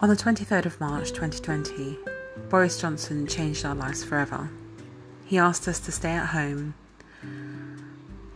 [0.00, 1.98] On the 23rd of March 2020,
[2.48, 4.48] Boris Johnson changed our lives forever.
[5.24, 6.74] He asked us to stay at home,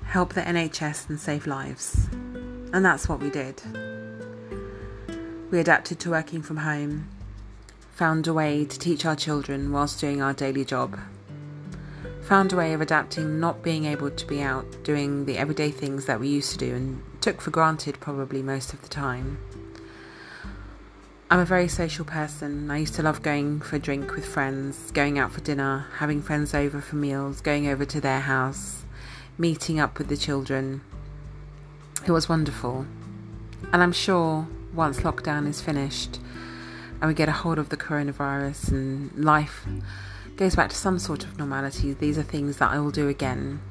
[0.03, 2.09] help the NHS, and save lives.
[2.73, 3.63] And that's what we did.
[5.53, 7.09] We adapted to working from home,
[7.93, 10.99] found a way to teach our children whilst doing our daily job,
[12.23, 16.07] found a way of adapting not being able to be out doing the everyday things
[16.07, 19.39] that we used to do and took for granted probably most of the time.
[21.33, 22.71] I'm a very social person.
[22.71, 26.21] I used to love going for a drink with friends, going out for dinner, having
[26.21, 28.85] friends over for meals, going over to their house,
[29.39, 30.83] meeting up with the children.
[32.07, 32.85] It was wonderful.
[33.73, 36.21] And I'm sure once lockdown is finished
[37.01, 39.67] and we get a hold of the coronavirus and life
[40.37, 43.63] goes back to some sort of normality, these are things that I will do again.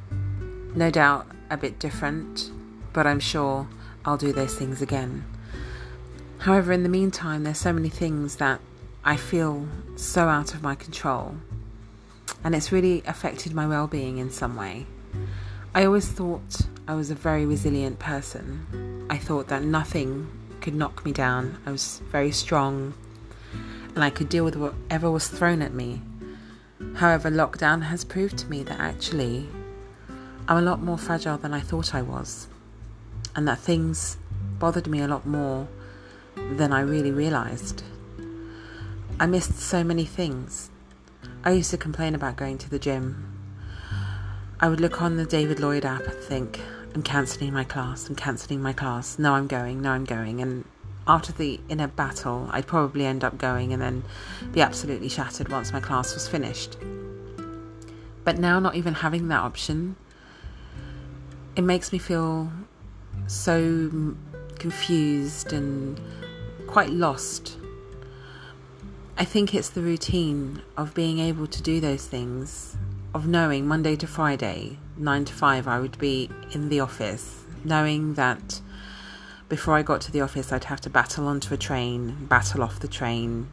[0.74, 2.50] No doubt a bit different,
[2.92, 3.68] but I'm sure
[4.04, 5.26] I'll do those things again.
[6.42, 8.62] However, in the meantime, there's so many things that
[9.06, 11.36] I feel so out of my control,
[12.44, 14.88] and it's really affected my well being in some way.
[15.76, 19.06] I always thought I was a very resilient person.
[19.08, 20.32] I thought that nothing
[20.62, 21.60] could knock me down.
[21.64, 22.96] I was very strong
[23.94, 26.02] and I could deal with whatever was thrown at me.
[26.96, 29.48] However, lockdown has proved to me that actually
[30.48, 32.48] I'm a lot more fragile than I thought I was,
[33.36, 34.18] and that things
[34.58, 35.68] bothered me a lot more
[36.36, 37.84] than I really realised.
[39.20, 40.70] I missed so many things.
[41.44, 43.28] I used to complain about going to the gym.
[44.60, 46.60] I would look on the David Lloyd app and think,
[46.94, 50.42] I'm cancelling my class, I'm cancelling my class, no, I'm going, no, I'm going.
[50.42, 50.66] And
[51.08, 54.04] after the inner battle, I'd probably end up going and then
[54.52, 56.78] be absolutely shattered once my class was finished.
[58.24, 59.96] But now, not even having that option,
[61.56, 62.52] it makes me feel
[63.28, 64.16] so
[64.62, 66.00] confused and
[66.68, 67.58] quite lost.
[69.18, 72.78] I think it's the routine of being able to do those things,
[73.16, 78.14] of knowing Monday to Friday, 9 to 5, I would be in the office, knowing
[78.14, 78.62] that
[79.50, 82.80] before I got to the office, I'd have to battle onto a train, battle off
[82.80, 83.50] the train,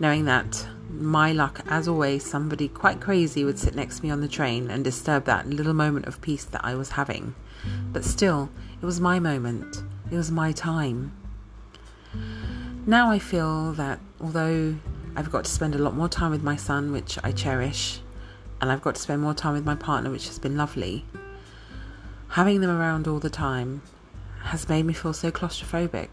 [0.00, 4.20] knowing that my luck, as always, somebody quite crazy would sit next to me on
[4.20, 7.36] the train and disturb that little moment of peace that I was having.
[7.92, 8.50] But still,
[8.82, 11.12] it was my moment, it was my time.
[12.86, 14.76] Now I feel that although
[15.16, 18.00] I've got to spend a lot more time with my son, which I cherish,
[18.60, 21.04] and I've got to spend more time with my partner, which has been lovely,
[22.28, 23.82] having them around all the time
[24.42, 26.08] has made me feel so claustrophobic.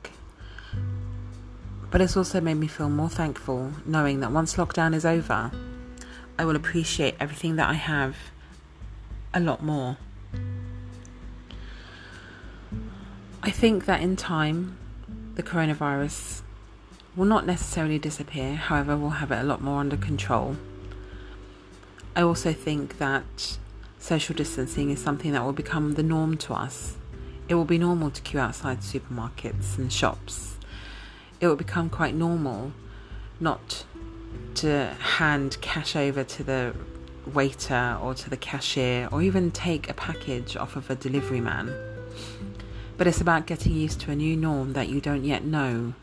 [1.90, 5.52] But it's also made me feel more thankful knowing that once lockdown is over,
[6.40, 8.16] I will appreciate everything that I have
[9.34, 9.97] a lot more.
[13.44, 14.78] I think that in time,
[15.34, 16.44] the coronavirus
[17.16, 20.57] will not necessarily disappear, however, we'll have it a lot more under control.
[22.16, 23.57] I also think that
[23.97, 26.97] social distancing is something that will become the norm to us.
[27.50, 30.58] It will be normal to queue outside supermarkets and shops.
[31.40, 32.73] It will become quite normal
[33.40, 33.85] not
[34.56, 36.75] to hand cash over to the
[37.34, 41.73] waiter or to the cashier or even take a package off of a delivery man.
[42.97, 45.94] But it's about getting used to a new norm that you don't yet know